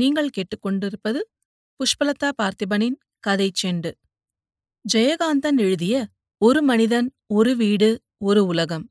[0.00, 1.20] நீங்கள் கேட்டுக்கொண்டிருப்பது
[1.80, 3.90] புஷ்பலதா பார்த்திபனின் கதை செண்டு.
[4.84, 5.94] ஜெயகாந்தன் எழுதிய
[6.40, 7.88] ஒரு மனிதன் ஒரு வீடு
[8.28, 8.84] ஒரு உலகம்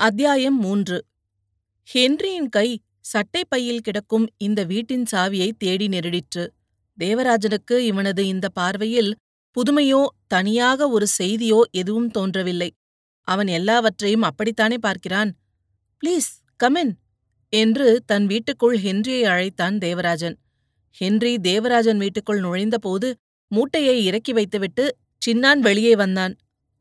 [0.00, 0.98] அத்தியாயம் மூன்று.
[1.88, 2.68] ஹென்ரியின் கை
[3.12, 6.44] சட்டை பையில் கிடக்கும் இந்த வீட்டின் சாவியை தேடி நெருடிற்று.
[6.98, 9.12] தேவராஜனுக்கு இவனது இந்த பார்வையில்
[9.56, 12.70] புதுமையோ தனியாக ஒரு செய்தியோ எதுவும் தோன்றவில்லை.
[13.28, 15.30] அவன் எல்லாவற்றையும் அப்படித்தானே பார்க்கிறான்?
[16.02, 16.30] ப்ளீஸ்
[16.60, 16.92] கமின்
[17.52, 20.36] என்று தன் வீட்டுக்குள் ஹென்ரியை அழைத்தான் தேவராஜன்.
[20.96, 23.08] ஹென்றி தேவராஜன் வீட்டுக்குள் நுழைந்தபோது
[23.50, 24.84] மூட்டையை இறக்கி வைத்துவிட்டு
[25.22, 26.34] சின்னான் வெளியே வந்தான்.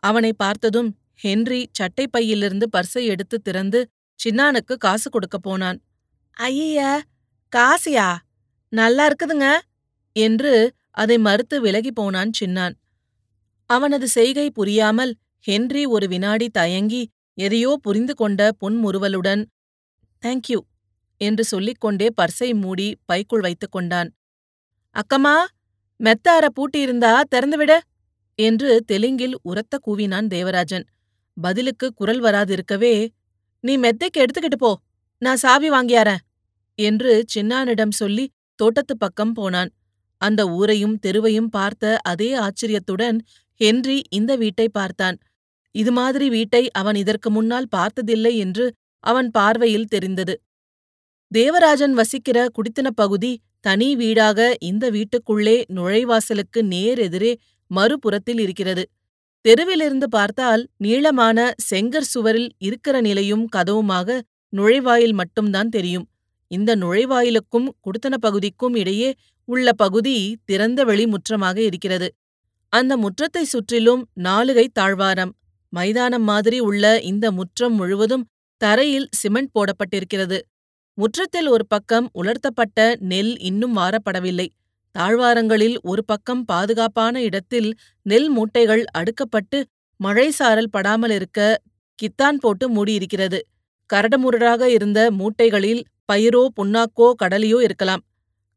[0.03, 3.80] அவனை பார்த்ததும் ஹென்றி சட்டை பையிலிருந்து பர்ஸை எடுத்து திறந்து
[4.20, 5.77] சின்னானுக்கு காசு கொடுக்கப் போனான்.
[6.38, 6.80] ஐய
[7.53, 8.09] காசியா?
[8.73, 9.47] நல்லா இருக்குதுங்க!
[10.16, 10.53] என்று
[10.94, 12.75] அதை மறுத்து விலகி போனான் சின்னான்.
[13.69, 15.13] அவனது செய்கை புரியாமல்
[15.45, 17.03] ஹென்றி ஒரு வினாடி தயங்கி
[17.38, 19.41] எதையோ புரிந்து கொண்ட பொன்முறுவலுடன்
[20.23, 20.59] தேங்க்யூ
[21.22, 24.09] என்று சொல்லிக்கொண்டே பர்சை மூடி பைக்குள் வைத்துக் கொண்டான்.
[24.95, 25.36] அக்கம்மா
[26.00, 27.73] மெத்த அற பூட்டியிருந்தா திறந்துவிட
[28.39, 30.86] என்று தெலுங்கில் உரத்த கூவினான் தேவராஜன்.
[31.38, 32.95] பதிலுக்கு குரல் வராதிருக்கவே
[33.64, 34.72] நீ மெத்தைக்கு எடுத்துக்கிட்டு போ
[35.22, 36.23] நான் சாவி வாங்கியாரேன்
[36.80, 38.25] என்று சின்னானிடம் சொல்லி
[38.59, 39.72] தோட்டத்துப் பக்கம் போனான்.
[40.22, 43.17] அந்த ஊரையும் தெருவையும் பார்த்த அதே ஆச்சரியத்துடன்
[43.61, 45.17] ஹென்றி இந்த வீட்டை பார்த்தான்.
[45.75, 48.66] இது மாதிரி வீட்டை அவன் இதற்கு முன்னால் பார்த்ததில்லை என்று
[49.03, 50.33] அவன் பார்வையில் தெரிந்தது.
[51.31, 57.31] தேவராஜன் வசிக்கிற குடித்தனப் பகுதி தனி வீடாக இந்த வீட்டுக்குள்ளே நுழைவாசலுக்கு நேர் எதிரே
[57.72, 58.83] மறுபுறத்தில் இருக்கிறது.
[59.45, 61.38] தெருவிலிருந்து பார்த்தால் நீளமான
[61.69, 64.19] செங்கற் சுவரில் இருக்கிற நிலையும் கதவுமாக
[64.53, 66.08] நுழைவாயில் மட்டும்தான் தெரியும்.
[66.52, 69.09] இந்த நுழைவாயிலுக்கும் குடித்தன பகுதிக்கும் இடையே
[69.49, 72.08] உள்ள பகுதி திறந்த வெளி முற்றமாக இருக்கிறது.
[72.73, 75.31] அந்த முற்றத்தை சுற்றிலும் நாலுகை தாழ்வாரம்.
[75.73, 78.25] மைதானம் மாதிரி உள்ள இந்த முற்றம் முழுவதும்
[78.61, 80.38] தரையில் சிமெண்ட் போடப்பட்டிருக்கிறது.
[80.97, 84.47] முற்றத்தில் ஒரு பக்கம் உலர்த்தப்பட்ட நெல் இன்னும் வாரப்படவில்லை.
[84.95, 87.70] தாழ்வாரங்களில் ஒரு பக்கம் பாதுகாப்பான இடத்தில்
[88.05, 89.59] நெல் மூட்டைகள் அடுக்கப்பட்டு
[89.99, 91.39] மழை சாரல் படாமலிருக்க
[91.99, 93.39] கித்தான் போட்டு மூடியிருக்கிறது.
[93.89, 98.03] கரடுமுரடாக இருந்த மூட்டைகளில் பயிரோ புண்ணாக்கோ கடலையோ இருக்கலாம்.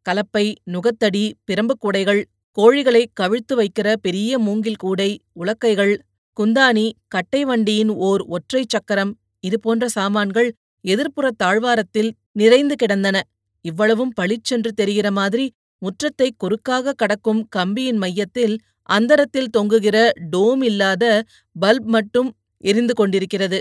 [0.07, 2.23] கலப்பை நுகத்தடி பிரம்புக்கூடைகள்
[2.57, 5.95] கோழிகளை கவிழ்த்து வைக்கிற பெரிய மூங்கில் கூடை உலக்கைகள்
[6.41, 10.49] குந்தானி கட்டை வண்டியின் ஓர் ஒற்றைச் சக்கரம் இதுபோன்ற சாமான்கள்
[10.85, 13.17] எதிர்ப்புறத் தாழ்வாரத்தில் நிறைந்து கிடந்தன.
[13.65, 15.47] இவ்வளவும் பளிச்சென்று தெரிகிற மாதிரி
[15.83, 18.55] முற்றத்தை குறுக்காக கடக்கும் கம்பியின் மையத்தில்
[18.89, 19.97] அந்தரத்தில் தொங்குகிற
[20.33, 21.05] டோம் இல்லாத
[21.57, 22.31] பல்ப் மட்டும்
[22.65, 23.59] எரிந்து கொண்டிருக்கிறது.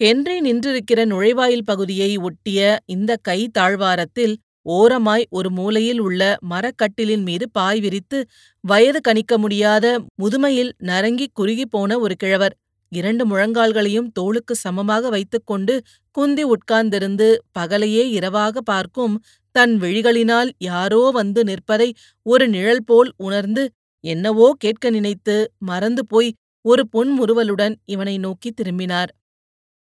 [0.00, 4.34] ஹென்றி நின்றிருக்கிற நுழைவாயில் பகுதியை ஒட்டிய இந்த கை தாழ்வாரத்தில்
[4.66, 8.18] ஓரமாய் ஒரு மூலையில் உள்ள மரக்கட்டிலின் மீது பாய் விரித்து
[8.64, 9.86] வயது கணிக்க முடியாத
[10.22, 12.54] முதுமையில் நரங்கி குறுகிப் போன ஒரு கிழவர்.
[12.92, 15.74] இரண்டு முழங்கால்களையும் தோளுக்கு சமமாக வைத்துக்கொண்டு
[16.16, 17.28] குந்தி உட்கார்ந்திருந்து
[17.58, 19.14] பகலையே இரவாக பார்க்கும்
[19.54, 21.88] தன் விழிகளினால் யாரோ வந்து நிற்பதை
[22.26, 23.64] ஒரு நிழல் போல் உணர்ந்து
[24.04, 26.30] என்னவோ கேட்க நினைத்து மறந்து போய்
[26.64, 29.10] ஒரு பொன்முறுவலுடன் இவனை நோக்கி திரும்பினார்.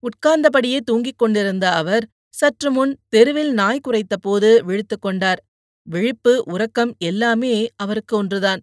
[0.04, 5.42] உட்கார்ந்தபடியே தூங்கிக் கொண்டிருந்த அவர் சற்று முன் தெருவில் நாய் குரைத்தபோது விழித்து கொண்டார்.
[5.88, 8.62] விழிப்பு உறக்கம் எல்லாமே அவருக்கு ஒன்றுதான்.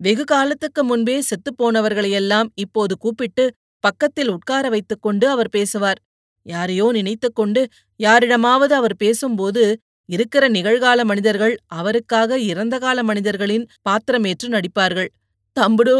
[0.00, 3.44] வெகு காலத்துக்கு முன்பே செத்துப்போனவர்களையெல்லாம் இப்போது கூப்பிட்டு
[3.84, 6.00] பக்கத்தில் உட்கார வைத்துக் கொண்டு அவர் பேசுவார்.
[6.46, 7.62] யாரையோ நினைத்துக்கொண்டு
[8.00, 9.64] யாரிடமாவது அவர் பேசும்போது
[10.08, 15.10] இருக்கிற நிகழ்கால மனிதர்கள் அவருக்காக இறந்த கால மனிதர்களின் பாத்திரமேற்று நடிப்பார்கள்.
[15.56, 15.98] தம்புடோ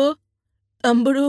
[0.84, 1.28] தம்புடோ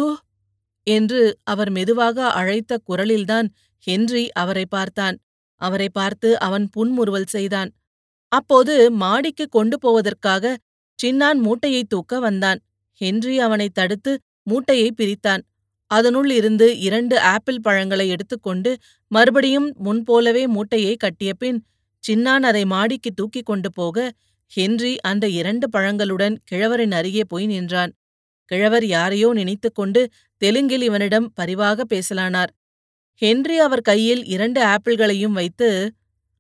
[0.88, 3.48] என்று அவர் மெதுவாக அழைத்த குரலில்தான்
[3.88, 5.18] ஹென்றி அவரை பார்த்தான்.
[5.62, 7.70] அவரை பார்த்து அவன் புன்முறுவல் செய்தான்.
[8.32, 8.74] அப்போது
[9.04, 10.54] மாடிக்கு கொண்டு போவதற்காக
[11.00, 12.60] சின்னான் மூட்டையை தூக்க வந்தான்.
[13.02, 14.12] ஹென்றி அவனை தடுத்து
[14.44, 15.44] மூட்டையை பிரித்தான்.
[15.92, 18.72] அதனுள் இருந்து இரண்டு ஆப்பிள் பழங்களை எடுத்துக்கொண்டு
[19.12, 21.60] மறுபடியும் முன்போலவே மூட்டையை கட்டிய பின்
[22.04, 23.98] சின்னான் அதை மாடிக்கு தூக்கிக் கொண்டு போக
[24.52, 27.92] ஹென்றி அந்த இரண்டு பழங்களுடன் கிழவரின் அருகே போய் நின்றான்.
[28.52, 30.02] கிழவர் யாரையோ நினைத்துக்கொண்டு
[30.42, 32.52] தெலுங்கில் இவனிடம் பரிவாக பேசலானார்.
[33.22, 35.68] ஹென்றி அவர் கையில் இரண்டு ஆப்பிள்களையும் வைத்து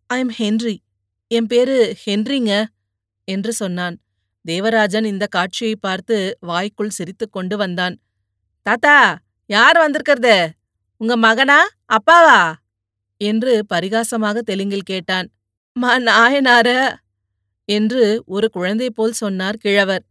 [0.07, 0.81] ஐ எம் ஹென்றி
[1.27, 2.65] என் பேரு ஹென்றிங்க
[3.27, 3.95] என்று சொன்னான்.
[4.45, 7.95] தேவராஜன் இந்த காட்சியை பார்த்து வாய்க்குள் சிரித்துக்கொண்டு வந்தான்.
[8.65, 9.17] தாத்தா
[9.50, 10.50] யார் வந்திருக்கிறது?
[10.97, 11.59] உங்க மகனா?
[11.88, 12.53] அப்பாவா?
[13.17, 15.27] என்று பரிகாசமாக தெலுங்கில் கேட்டான்.
[15.73, 16.69] மா நாயனார
[17.69, 20.03] என்று ஒரு குழந்தை போல் சொன்னார் கிழவர்.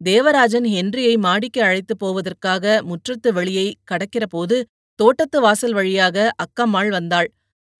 [0.00, 4.62] தேவராஜன் ஹென்ரியை மாடிக்கு அழைத்துப் போவதற்காக முற்றத்து வெளியை கடக்கிறபோது
[4.98, 7.28] தோட்டத்து வாசல் வழியாக அக்கம்மாள் வந்தாள்.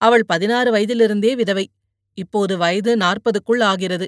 [0.01, 1.65] அவள் பதினாறு வயதிலிருந்தே விதவை.
[2.17, 4.07] இப்போது வயது நாற்பதுக்குள் ஆகிறது.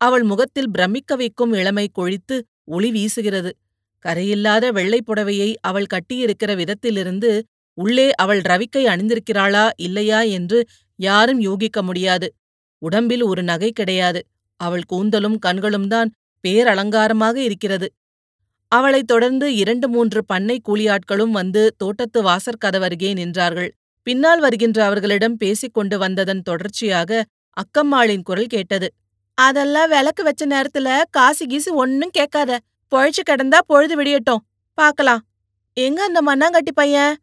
[0.00, 3.50] அவள் முகத்தில் பிரமிக்க வைக்கும் இளமை கொழித்து ஒளி வீசுகிறது.
[4.04, 7.30] கரையில்லாத வெள்ளைப் புடவையை அவள் கட்டியிருக்கிற விதத்திலிருந்து
[7.78, 10.58] உள்ளே அவள் ரவிக்கை அணிந்திருக்கிறாளா இல்லையா என்று
[10.98, 12.28] யாரும் யூகிக்க முடியாது.
[12.82, 14.20] உடம்பில் ஒரு நகை கிடையாது.
[14.60, 16.10] அவள் கூந்தலும் கண்களும் தான்
[16.44, 17.86] பேரலங்காரமாக இருக்கிறது.
[18.72, 23.70] அவளைத் தொடர்ந்து இரண்டு மூன்று பண்ணை கூலியாட்களும் வந்து தோட்டத்து வாசற்கதவருகே நின்றார்கள்.
[24.02, 27.24] பின்னால் வருகின்ற அவர்களிடம் பேசிக் கொண்டு வந்ததன் தொடர்ச்சியாக
[27.56, 28.88] அக்கம்மாளின் குரல் கேட்டது.
[29.34, 32.58] அதெல்லாம் விளக்கு வச்ச நேரத்துல காசு கீசு ஒன்னும் கேட்காத.
[32.92, 34.42] பொழைச்சு கிடந்தா பொழுது விடியட்டும்.
[34.74, 35.22] பாக்கலாம்.
[35.76, 37.16] எங்க அந்த மண்ணாங்கட்டி பையன்?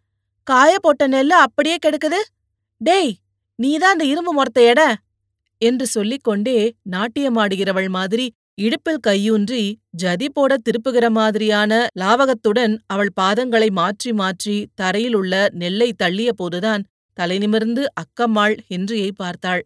[0.43, 2.19] காய போட்ட நெல்லு அப்படியே கெடுக்குது?
[2.77, 3.15] டேய்
[3.55, 4.93] நீதான் அந்த இரும்பு முறத்த எட.
[5.57, 9.63] என்று சொல்லிக்கொண்டே நாட்டியமாடுகிறவள் மாதிரி இடுப்பில் கையூன்றி
[9.93, 16.83] ஜதி போட திருப்புகிற மாதிரியான லாவகத்துடன் அவள் பாதங்களை மாற்றி மாற்றி தரையில் உள்ள நெல்லை தள்ளிய போதுதான்
[17.17, 19.61] தலை நிமிர்ந்து அக்கம்மாள் ஹென்றியை பார்த்தாள்.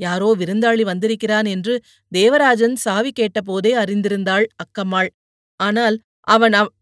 [0.00, 1.74] யாரோ விருந்தாளி வந்திருக்கிறான் என்று
[2.12, 5.10] தேவராஜன் சாவி கேட்டபோதே அறிந்திருந்தாள் அக்கம்மாள்.
[5.60, 5.96] ஆனால்
[6.26, 6.72] அவன் அவ்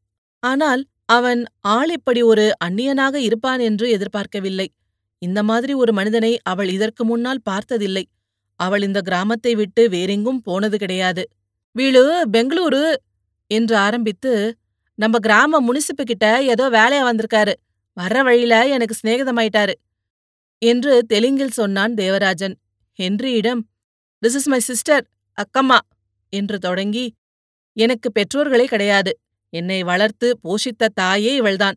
[0.43, 4.69] ஆனால் அவன் ஆள் இப்படி ஒரு அந்நியனாக இருப்பான் என்று எதிர்பார்க்கவில்லை.
[5.23, 8.05] இந்த மாதிரி ஒரு மனிதனை அவள் இதற்கு முன்னால் பார்த்ததில்லை.
[8.61, 11.23] அவள் இந்த கிராமத்தை விட்டு வேறெங்கும் போனது கிடையாது.
[11.77, 12.03] வீளு
[12.35, 12.83] பெங்களூரு
[13.51, 14.33] என்று ஆரம்பித்து
[14.99, 17.55] நம்ம கிராம முனிசிப்பு கிட்ட ஏதோ வேலையா வந்திருக்காரு.
[17.97, 19.75] வர்ற வழியில எனக்கு சிநேகிதமாயிட்டாரு
[20.63, 22.55] என்று தெலுங்கில் சொன்னான் Devarajan.
[22.99, 23.63] ஹென்ரியிடம்
[24.23, 25.05] this is my sister
[25.39, 25.79] Akkamma
[26.33, 27.05] என்று தொடங்கி
[27.77, 29.13] எனக்கு பெற்றோர்களே கிடையாது.
[29.53, 31.77] என்னை வளர்த்து போஷித்த தாயே இவள்தான்.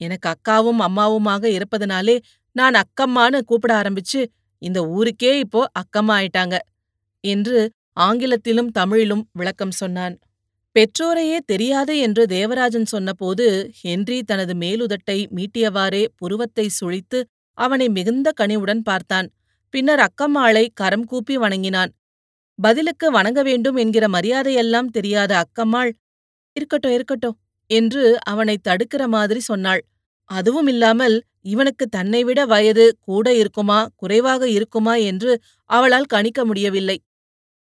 [0.00, 2.16] எனக்கு அக்காவும் அம்மாவுமாக இருப்பதனாலே
[2.56, 4.20] நான் அக்கம்மான்னு கூப்பிட ஆரம்பிச்சு
[4.62, 6.56] இந்த ஊருக்கே இப்போ அக்கம்மா ஆயிட்டாங்க
[7.24, 7.58] என்று
[7.98, 10.14] ஆங்கிலத்திலும் தமிழிலும் விளக்கம் சொன்னான்.
[10.76, 13.46] பெற்றோரையே தெரியாது என்று தேவராஜன் சொன்னபோது
[13.80, 17.20] ஹென்றி தனது மேலுதட்டை மீட்டியவாறே புருவத்தை சுழித்து
[17.58, 19.28] அவனை மிகுந்த கனிவுடன் பார்த்தான்.
[19.74, 21.90] பின்னர் அக்கம்மாளை கரம் கூப்பி வணங்கினான்.
[22.58, 25.90] பதிலுக்கு வணங்க வேண்டும் என்கிற மரியாதையெல்லாம் தெரியாத அக்கம்மாள்
[26.56, 27.36] இருக்கட்டும் இருக்கட்டும்
[27.70, 29.82] என்று அவனை தடுக்கிற மாதிரி சொன்னாள்.
[30.30, 35.32] அதுவும் இல்லாமல் இவனுக்கு தன்னைவிட வயது கூட இருக்குமா குறைவாக இருக்குமா என்று
[35.70, 36.96] அவளால் கணிக்க முடியவில்லை.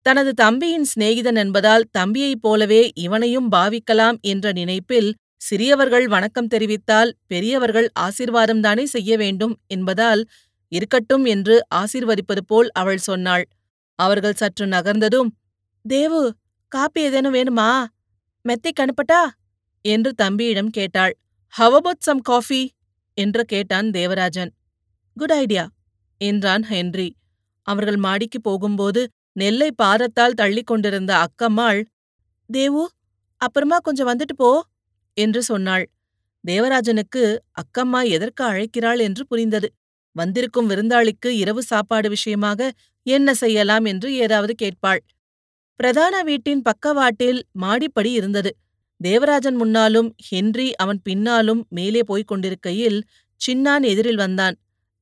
[0.06, 8.84] தனது தம்பியின் சிநேகிதன் என்பதால் தம்பியைப் போலவே இவனையும் பாவிக்கலாம் என்ற நினைப்பில் சிறியவர்கள் வணக்கம் தெரிவித்தால் பெரியவர்கள் ஆசிர்வாதம்தானே
[8.84, 10.22] செய்ய வேண்டும் என்பதால்
[10.68, 13.44] இருக்கட்டும் என்று ஆசீர்வதிப்பது போல் அவள் சொன்னாள்.
[13.94, 15.30] அவர்கள் சற்று நகர்ந்ததும்
[15.84, 16.34] தேவு
[16.68, 17.86] காப்பி ஏதேனும் வேணுமா?
[18.44, 19.20] மெத்தைக்கு அனுப்பட்டா?
[19.84, 21.14] என்று தம்பியிடம் கேட்டாள்.
[21.48, 22.70] ஹவ் சம் காஃபி
[23.14, 24.52] என்று கேட்டான் தேவராஜன்.
[25.16, 25.68] குட் ஐடியா
[26.20, 27.16] என்றான் ஹென்றி.
[27.62, 31.80] அவர்கள் மாடிக்கு போகும்போது நெல்லை பாரத்தால் தள்ளிக் கொண்டிருந்த அக்கம்மாள்
[32.50, 32.84] தேவு
[33.40, 34.50] அப்புறமா கொஞ்சம் வந்துட்டு போ
[35.16, 35.84] என்று சொன்னாள்.
[36.44, 37.22] தேவராஜனுக்கு
[37.62, 39.68] அக்கம்மா எதற்கு அழைக்கிறாள் என்று புரிந்தது.
[40.16, 42.60] வந்திருக்கும் விருந்தாளிக்கு இரவு சாப்பாடு விஷயமாக
[43.06, 45.00] என்ன செய்யலாம் என்று ஏதாவது கேட்பாள்.
[45.80, 48.50] பிரதான வீட்டின் பக்கவாட்டில் மாடிப்படி இருந்தது.
[49.00, 52.98] தேவராஜன் முன்னாலும் ஹென்றி அவன் பின்னாலும் மேலே போய்க் கொண்டிருக்கையில்
[53.40, 54.56] சின்னான் எதிரில் வந்தான்.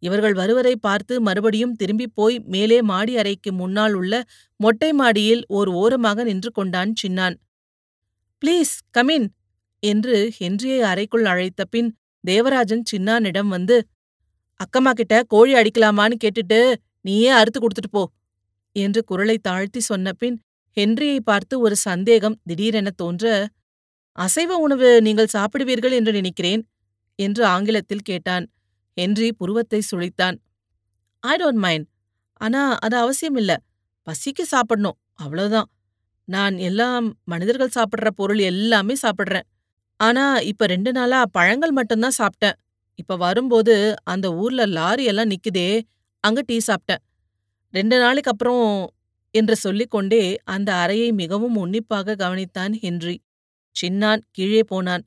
[0.05, 4.15] இவர்கள் வருவதை பார்த்து மறுபடியும் திரும்பிப் போய் மேலே மாடி அறைக்கு முன்னால் உள்ள
[4.61, 7.37] மொட்டை மாடியில் ஓர் ஓரமாக நின்று கொண்டான் சின்னான்.
[8.43, 9.27] ப்ளீஸ் கமின்
[9.83, 11.91] என்று ஹென்ரியை அறைக்குள் அழைத்த பின்
[12.25, 13.77] தேவராஜன் சின்னானிடம் வந்து
[14.61, 16.59] அக்கம்மா கிட்ட கோழி அடிக்கலாமான்னு கேட்டுட்டு
[17.00, 18.03] நீயே அறுத்து கொடுத்துட்டு போ
[18.77, 20.37] என்று குரலை தாழ்த்தி சொன்ன பின்
[20.77, 23.25] ஹென்ரியை பார்த்து ஒரு சந்தேகம் திடீரென தோன்ற
[24.19, 26.62] அசைவ உணவு நீங்கள் சாப்பிடுவீர்கள் என்று நினைக்கிறேன்
[27.19, 28.45] என்று ஆங்கிலத்தில் கேட்டான்.
[28.96, 30.37] ஹென்றி புருவத்தை சுழித்தான்.
[31.20, 31.87] ஐ டோன்ட் மைண்ட்
[32.40, 33.52] ஆனா அது அவசியம் இல்ல
[34.07, 34.99] பசிக்கு சாப்பிடணும்.
[35.14, 35.69] அவ்வளவுதான்.
[36.28, 39.47] நான் எல்லாம் மனிதர்கள் சாப்பிடுற பொருள் எல்லாமே சாப்பிடுறேன்.
[40.00, 42.57] ஆனா இப்ப ரெண்டு நாளா பழங்கள் மட்டும்தான் சாப்பிட்டேன்.
[42.95, 45.69] இப்ப வரும்போது அந்த ஊர்ல லாரி எல்லாம் நிக்குதே
[46.25, 47.02] அங்க டீ சாப்பிட்டேன்.
[47.75, 48.66] ரெண்டு நாளைக்கு அப்புறம்
[49.30, 53.16] என்று சொல்லிக்கொண்டே அந்த அறையை மிகவும் உன்னிப்பாக கவனித்தான் ஹென்றி.
[53.76, 55.04] சின்னான் கீழே போனான்.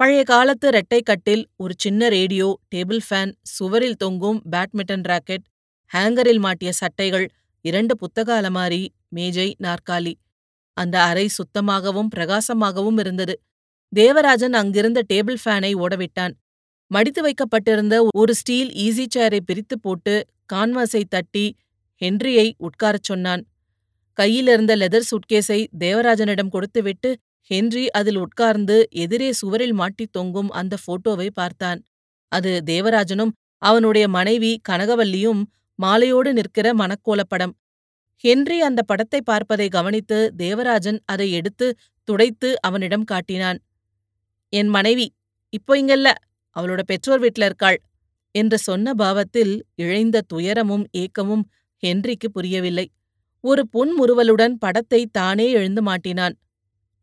[0.00, 5.44] பழைய காலத்து ரெட்டை கட்டில் ஒரு சின்ன ரேடியோ டேபிள் ஃபேன் சுவரில் தொங்கும் பேட்மிண்டன் ராக்கெட்
[5.90, 7.26] ஹேங்கரில் மாட்டிய சட்டைகள்
[7.64, 10.12] இரண்டு புத்தக அலமாரி மேஜை நாற்காலி.
[10.76, 13.34] அந்த அறை சுத்தமாகவும் பிரகாசமாகவும் இருந்தது.
[13.92, 16.34] தேவராஜன் அங்கிருந்த டேபிள் ஃபேனை ஓடவிட்டான்.
[16.90, 20.14] மடித்து வைக்கப்பட்டிருந்த ஒரு ஸ்டீல் ஈஸி சேரை பிரித்து போட்டு
[20.52, 21.46] கான்வாஸை தட்டி
[22.02, 23.42] ஹென்ரியை உட்காரச் சொன்னான்.
[24.18, 27.10] கையிலிருந்த லெதர் சுட்கேஸை தேவராஜனிடம் கொடுத்துவிட்டு
[27.50, 31.80] ஹென்றி அதில் உட்கார்ந்து எதிரே சுவரில் மாட்டித் தொங்கும் அந்த போட்டோவை பார்த்தான்.
[32.32, 35.42] அது தேவராஜனும் அவனுடைய மனைவி கனகவல்லியும்
[35.78, 37.54] மாலையோடு நிற்கிற மனக்கோலப்படம்
[38.24, 41.66] ஹென்றி அந்த படத்தை பார்ப்பதை கவனித்து தேவராஜன் அதை எடுத்து
[42.08, 43.58] துடைத்து அவனிடம் காட்டினான்.
[44.52, 45.06] என் மனைவி
[45.52, 46.08] இப்போ இங்கல்ல
[46.56, 47.78] அவளோட பெற்றோர் வீட்ல இருக்காள்
[48.34, 51.44] என்று சொன்ன பாவத்தில் இழைந்த துயரமும் ஏக்கமும்
[51.82, 52.86] ஹென்றிக்கு புரியவில்லை.
[53.44, 56.34] ஒரு புன்முறுவலுடன் படத்தை தானே எழுந்து மாட்டினான்.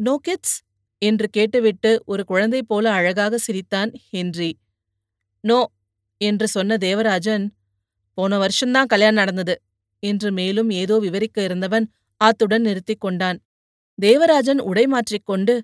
[0.05, 0.55] நோ கிட்ஸ்
[1.01, 4.51] என்று கேட்டுவிட்டு ஒரு குழந்தை போல அழகாக சிரித்தான் ஹென்றி.
[5.43, 5.59] நோ
[6.21, 7.45] என்று சொன்ன தேவராஜன்
[8.17, 9.55] போன வருஷம்தான் கல்யாணம் நடந்தது
[10.03, 11.85] என்று மேலும் ஏதோ விவரிக்க இருந்தவன்
[12.21, 13.37] ஆத்துடன் நிறுத்திக் கொண்டான்.
[13.97, 15.55] தேவராஜன் உடை மாற்றிக்கொண்டு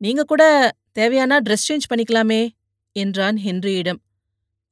[0.00, 0.42] நீங்க கூட
[0.94, 2.42] தேவையானா ட்ரெஸ் சேஞ்ச் பண்ணிக்கலாமே
[2.96, 4.00] என்றான் ஹென்ரியிடம்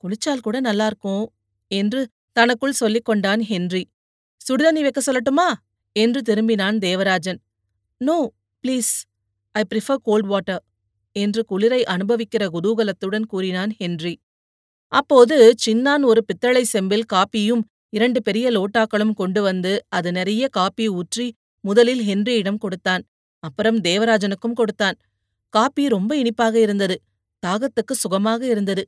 [0.05, 1.25] குளிச்சால் கூட நல்லா இருக்கும்
[1.71, 2.01] என்று
[2.37, 3.83] தனக்குள் சொல்லிக் கொண்டான் ஹென்றி.
[4.41, 5.49] சுடுதண்ணி வைக்க சொல்லட்டுமா?
[5.97, 7.39] என்று திரும்பினான் Devarajan.
[8.01, 8.17] No
[8.65, 8.93] please
[9.55, 10.63] I prefer cold water
[11.17, 14.15] என்று குளிரை அனுபவிக்கிற குதூகலத்துடன் கூறினான் ஹென்றி.
[14.93, 21.27] அப்போது சின்னான் ஒரு பித்தளை செம்பில் காப்பியும் இரண்டு பெரிய லோட்டாக்களும் கொண்டு வந்து அது நிறைய காப்பி ஊற்றி
[21.61, 23.03] முதலில் ஹென்ரியிடம் கொடுத்தான்.
[23.43, 24.97] அப்புறம் தேவராஜனுக்கும் கொடுத்தான்.
[25.55, 26.97] காப்பி ரொம்ப இனிப்பாக இருந்தது
[27.43, 28.83] தாகத்துக்கு சுகமாக இருந்தது.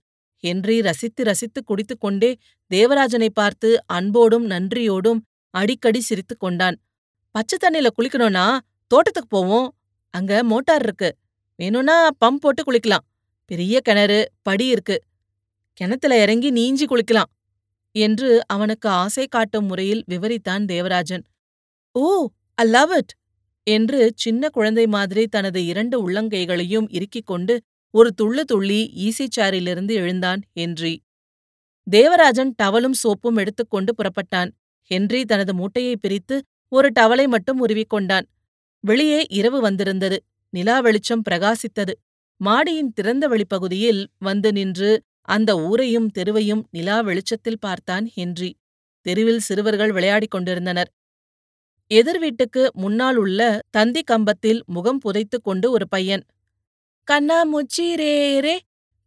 [0.44, 2.30] ஹென்றி ரசித்து ரசித்து குடித்துக் கொண்டே
[2.70, 5.20] தேவராஜனை பார்த்து அன்போடும் நன்றியோடும்
[5.54, 6.76] அடிக்கடி சிரித்துக் கொண்டான்.
[7.34, 8.46] பச்சை தண்ணில குளிக்கணும்னா
[8.90, 9.74] தோட்டத்துக்கு போவோம்.
[10.10, 11.16] அங்க மோட்டார் இருக்கு.
[11.56, 13.04] வேணும்னா பம்ப் போட்டு குளிக்கலாம்.
[13.44, 15.02] பெரிய கிணறு படி இருக்கு.
[15.72, 17.30] கிணத்துல இறங்கி நீஞ்சி குளிக்கலாம்
[17.92, 21.24] என்று அவனுக்கு ஆசை காட்டும் முறையில் விவரித்தான் Devarajan.
[21.94, 23.12] Oh I love it!
[23.64, 27.54] என்று சின்ன குழந்தை மாதிரி தனது இரண்டு உள்ளங்கைகளையும் இறுக்கிக் கொண்டு
[27.90, 29.26] ஒரு துள்ளு துள்ளி ஈசி
[29.94, 30.94] எழுந்தான் ஹென்றி.
[31.86, 34.50] தேவராஜன் டவலும் சோப்பும் எடுத்துக்கொண்டு புறப்பட்டான்.
[34.90, 38.26] ஹென்றி தனது மூட்டையை பிரித்து ஒரு டவலை மட்டும் உருவிக்கொண்டான்
[38.86, 40.18] வெளியே இரவு வந்திருந்தது.
[40.52, 41.94] நிலா வெளிச்சம் பிரகாசித்தது.
[42.40, 44.90] மாடியின் திறந்த வெளிப்பகுதியில் வந்து நின்று
[45.28, 48.50] அந்த ஊரையும் தெருவையும் நிலா வெளிச்சத்தில் பார்த்தான் ஹென்றி.
[49.06, 50.90] தெருவில் சிறுவர்கள் விளையாடிக் கொண்டிருந்தனர்.
[51.90, 53.40] எதிர் வீட்டுக்கு முன்னால் உள்ள
[53.70, 56.24] தந்தி கம்பத்தில் முகம் புதைத்துக் கொண்டு ஒரு பையன்
[57.08, 58.56] கண்ணா முச்சிரேரே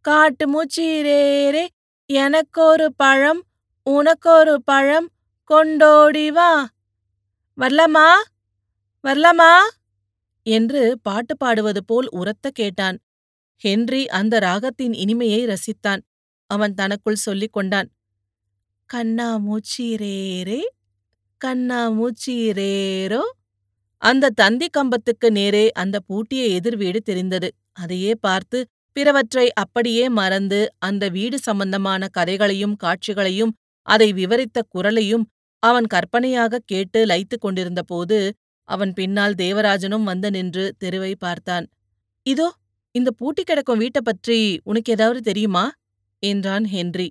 [0.04, 1.64] காட்டு மூச்சீரேரே
[2.10, 3.42] எனக்கொரு பழம்
[3.86, 5.08] உனக்கொரு பழம்
[5.50, 6.50] கொண்டோடி வா
[7.58, 8.08] வரலாமா?
[9.04, 9.52] வரலாமா?
[10.46, 12.98] என்று பாட்டு பாடுவது போல் உரத்த கேட்டான்.
[13.56, 16.02] ஹென்றி அந்த ராகத்தின் இனிமையை ரசித்தான்.
[16.46, 17.88] அவன் தனக்குள் சொல்லிக் கொண்டான்.
[18.90, 20.60] கண்ணா மூச்சீரேரே
[21.40, 23.22] கண்ணா மூச்சீரேரோ?
[24.02, 27.48] அந்த தந்தி கம்பத்துக்கு நேரே அந்த பூட்டிய எதிர் வீடு தெரிந்தது.
[27.72, 28.58] அதையே பார்த்து
[28.92, 33.52] பிறவற்றை அப்படியே மறந்து அந்த வீடு சம்பந்தமான கதைகளையும் காட்சிகளையும்
[33.86, 35.24] அதை விவரித்த குரலையும்
[35.62, 38.18] அவன் கற்பனையாக கேட்டு லைத்துக் கொண்டிருந்தபோது
[38.70, 41.66] அவன் பின்னால் தேவராஜனும் வந்து நின்று தெருவை பார்த்தான்.
[42.26, 42.48] இதோ
[42.94, 45.64] இந்த பூட்டி கிடக்கும் வீட்டை பற்றி உனக்கு ஏதாவது தெரியுமா?
[46.22, 47.08] என்றான் ஹென்றி.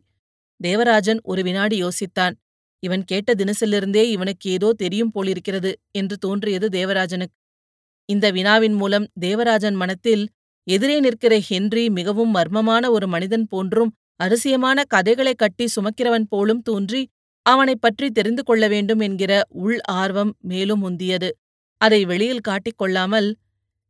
[0.59, 2.35] தேவராஜன் ஒரு வினாடி யோசித்தான்.
[2.83, 7.35] இவன் கேட்ட தினசிலிருந்தே இவனுக்கு ஏதோ தெரியும் போலிருக்கிறது என்று தோன்றியது தேவராஜனுக்கு.
[8.09, 10.23] இந்த வினாவின் மூலம் தேவராஜன் மனத்தில்
[10.67, 17.01] எதிரே நிற்கிற ஹென்றி மிகவும் மர்மமான ஒரு மனிதன் போன்றும் அரிசியமான கதைகளை கட்டி சுமக்கிறவன் போலும் தோன்றி
[17.45, 21.29] அவனைப் பற்றி தெரிந்து கொள்ள வேண்டும் என்கிற உள் ஆர்வம் மேலும் உந்தியது.
[21.81, 23.29] அதை வெளியில் காட்டிக் கொள்ளாமல்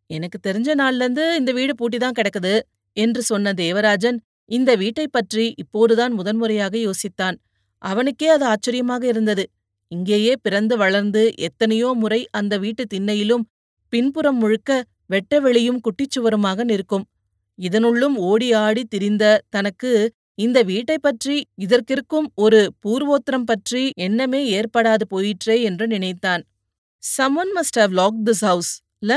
[0.09, 2.53] எனக்கு தெரிஞ்ச நாள்லேருந்து இந்த வீடு பூட்டிதான் கிடக்குது
[2.97, 7.37] என்று சொன்ன தேவராஜன் இந்த வீட்டைப் பற்றி இப்போதுதான் முதன்முறையாக யோசித்தான்.
[7.81, 9.43] அவனுக்கே அது ஆச்சரியமாக இருந்தது.
[9.91, 13.45] இங்கேயே பிறந்து வளர்ந்து எத்தனையோ முறை அந்த வீட்டு திண்ணையிலும்
[13.93, 14.71] பின்புறம் முழுக்க
[15.05, 17.05] வெட்ட வெளியும் குட்டிச்சுவருமாக நிற்கும்.
[17.59, 19.91] இதனுள்ளும் ஓடி ஆடி திரிந்த தனக்கு
[20.37, 26.43] இந்த வீட்டைப் பற்றி இதற்கிருக்கும் ஒரு பூர்வோத்திரம் பற்றி எண்ணமே ஏற்படாது போயிற்றே என்று நினைத்தான்.
[27.03, 28.71] Someone must have lock this house
[29.05, 29.13] ல?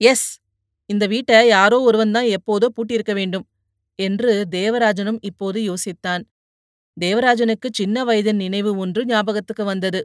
[0.00, 0.38] எஸ்
[0.90, 3.44] இந்த வீட்டை யாரோ ஒருவன் தான் எப்போதோ பூட்டியிருக்க வேண்டும்
[3.98, 6.22] என்று தேவராஜனும் இப்போது யோசித்தான்.
[7.00, 10.00] தேவராஜனுக்கு சின்ன வயதின் நினைவு ஒன்று ஞாபகத்துக்கு வந்தது.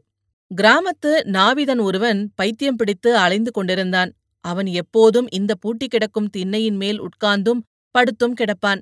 [0.51, 4.11] கிராமத்து நாவிதன் ஒருவன் பைத்தியம் பிடித்து அலைந்து கொண்டிருந்தான்.
[4.45, 7.61] அவன் எப்போதும் இந்த பூட்டி கிடக்கும் திண்ணையின் மேல் உட்கார்ந்தும்
[7.95, 8.81] படுத்தும் கிடப்பான்.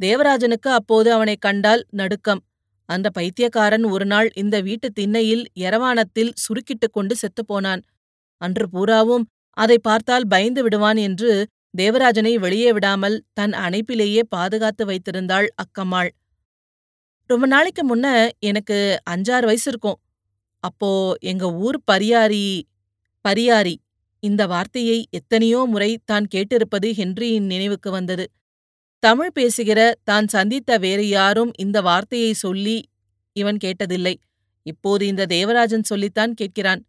[0.00, 2.42] தேவராஜனுக்கு அப்போது அவனைக் கண்டால் நடுக்கம்.
[2.88, 7.82] அந்த பைத்தியக்காரன் ஒருநாள் இந்த வீட்டு திண்ணையில் எரவானத்தில் சுருக்கிட்டுக் கொண்டு செத்துப்போனான்
[8.40, 9.24] அன்று பூராவும்
[9.56, 11.30] அதை பார்த்தால் பயந்து விடுவான் என்று
[11.74, 16.10] தேவராஜனை வெளியே விடாமல் தன் அணைப்பிலேயே பாதுகாத்து வைத்திருந்தாள் அக்கம்மாள்.
[17.30, 18.06] ரொம்ப நாளைக்கு முன்ன
[18.40, 18.76] எனக்கு
[19.10, 19.98] அஞ்சாறு வயசு இருக்கும்.
[20.64, 20.90] அப்போ
[21.22, 22.46] எங்க ஊர் பரியாரி
[23.24, 23.74] பரியாரி
[24.22, 28.24] இந்த வார்த்தையை எத்தனையோ முறை தான் கேட்டிருப்பது ஹென்ரியின் நினைவுக்கு வந்தது.
[29.06, 32.76] தமிழ் பேசுகிற தான் சந்தித்த வேறு யாரும் இந்த வார்த்தையை சொல்லி
[33.32, 34.14] இவன் கேட்டதில்லை.
[34.62, 36.80] இப்போது இந்த தேவராஜன் சொல்லித்தான் கேட்கிறான்.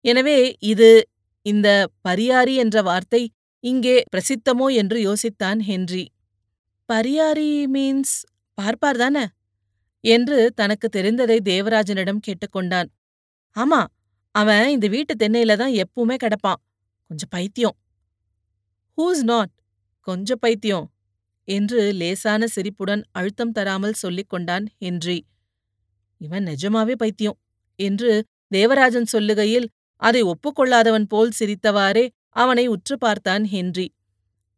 [0.00, 1.08] எனவே இது
[1.42, 1.68] இந்த
[2.08, 3.22] பரியாரி என்ற வார்த்தை
[3.60, 6.04] இங்கே பிரசித்தமோ என்று யோசித்தான் ஹென்றி.
[6.88, 8.14] பரியாரி மீன்ஸ்
[8.54, 9.24] பார்ப்பார் தானே?
[10.04, 12.88] என்று தனக்கு தெரிந்ததை தேவராஜனிடம் கேட்டுக்கொண்டான்.
[13.56, 13.80] ஆமா
[14.34, 16.60] அவன் இந்த வீட்டு தென்னையில தான் எப்பவுமே கிடப்பான்.
[17.10, 17.76] கொஞ்சம் பைத்தியம்.
[18.98, 19.52] ஹூஸ் நாட்
[20.00, 20.91] கொஞ்சம் பைத்தியம்.
[21.56, 25.18] என்று லேசான சிரிப்புடன் அழுத்தம் தராமல் சொல்லிக் கொண்டான் ஹென்றி.
[26.20, 27.38] இவன் நிஜமாவே பைத்தியம்
[27.80, 28.10] என்று
[28.52, 29.66] தேவராஜன் சொல்லுகையில்
[30.02, 32.04] அதை ஒப்புக்கொள்ளாதவன் போல் சிரித்தவாறே
[32.36, 33.86] அவனை உற்று பார்த்தான் ஹென்றி.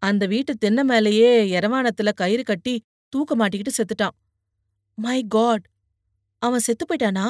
[0.03, 2.75] அந்த வீட்டு தென்னை மேலேயே எரவானத்துல கயிறு கட்டி
[3.13, 4.17] தூக்க மாட்டிக்கிட்டு செத்துட்டான்.
[4.99, 5.65] மை காட்
[6.43, 7.29] அவன் செத்து போயிட்டானா?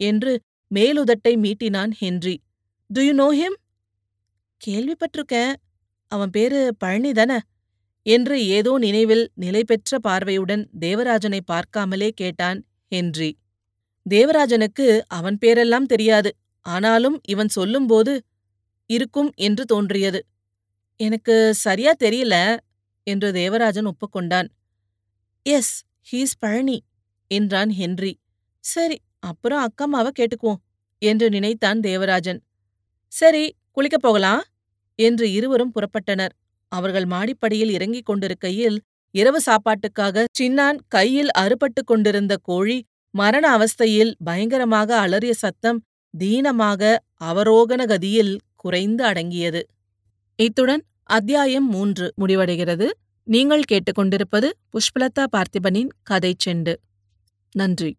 [0.00, 0.32] என்று
[0.70, 2.34] மேலுதட்டை மீட்டினான் Henry.
[2.90, 3.56] Do you know him
[4.60, 5.54] கேள்விப்பட்டிருக்கேன்.
[6.12, 7.32] அவன் பேரு பழனி தான?
[8.06, 12.58] என்று ஏதோ நினைவில் நிலைபெற்ற பார்வையுடன் தேவராஜனை பார்க்காமலே கேட்டான்
[12.92, 13.30] ஹென்றி.
[14.06, 16.30] தேவராஜனுக்கு அவன் பேரெல்லாம் தெரியாது.
[16.66, 18.12] ஆனாலும் இவன் சொல்லும்போது
[18.90, 20.20] இருக்கும் என்று தோன்றியது.
[21.00, 22.34] எனக்கு சரியா தெரியல
[23.06, 24.48] என்று தேவராஜன் ஒப்புக்கொண்டான்.
[25.46, 25.74] எஸ்
[26.12, 26.78] ஹீஸ் பழனி
[27.30, 28.12] என்றான் ஹென்றி.
[28.64, 30.60] சரி அப்புறம் அக்கம்மாவ கேட்டுக்குவோம்
[31.02, 32.40] என்று நினைத்தான் தேவராஜன்.
[33.12, 33.44] சரி
[33.76, 34.42] குளிக்கப் போகலாம்
[34.98, 36.34] என்று இருவரும் புறப்பட்டனர்.
[36.68, 38.80] அவர்கள் மாடிப்படியில் இறங்கிக் கொண்டிருக்கையில்
[39.14, 45.82] இரவு சாப்பாட்டுக்காக சின்னான் கையில் அறுபட்டுக் கொண்டிருந்த கோழி மரண அவஸ்தையில் பயங்கரமாக அலறிய சத்தம்
[46.18, 46.82] தீனமாக
[47.24, 49.60] அவரோகன கதியில் குறைந்து அடங்கியது.
[50.36, 52.86] இத்துடன் அத்தியாயம் மூன்று முடிவடைகிறது.
[53.22, 56.74] நீங்கள் கேட்டுக்கொண்டிருப்பது புஷ்பலதா பார்த்திபனின் கதை செண்டு.
[57.52, 57.96] நன்றி.